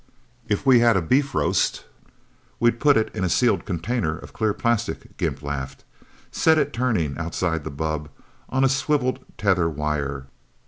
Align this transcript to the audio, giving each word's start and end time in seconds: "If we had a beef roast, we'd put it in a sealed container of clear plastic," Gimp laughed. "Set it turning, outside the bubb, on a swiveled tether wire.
"If 0.49 0.65
we 0.65 0.79
had 0.79 0.97
a 0.97 1.01
beef 1.03 1.35
roast, 1.35 1.85
we'd 2.59 2.79
put 2.79 2.97
it 2.97 3.13
in 3.15 3.23
a 3.23 3.29
sealed 3.29 3.65
container 3.65 4.17
of 4.17 4.33
clear 4.33 4.51
plastic," 4.51 5.15
Gimp 5.17 5.43
laughed. 5.43 5.83
"Set 6.31 6.57
it 6.57 6.73
turning, 6.73 7.15
outside 7.19 7.63
the 7.63 7.69
bubb, 7.69 8.09
on 8.49 8.63
a 8.63 8.67
swiveled 8.67 9.23
tether 9.37 9.69
wire. 9.69 10.25